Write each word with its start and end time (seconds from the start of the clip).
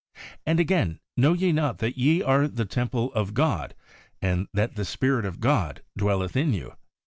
And 0.47 0.59
again, 0.59 0.99
'Know 1.15 1.33
ye 1.33 1.51
not 1.51 1.77
that 1.77 1.95
ye 1.95 2.23
are 2.23 2.47
the 2.47 2.65
temple 2.65 3.13
of 3.13 3.35
God, 3.35 3.75
and 4.19 4.47
that 4.51 4.73
the 4.75 4.83
Spirit 4.83 5.25
of 5.25 5.39
God 5.39 5.83
dwelleth 5.95 6.35
in 6.35 6.53
you 6.55 6.73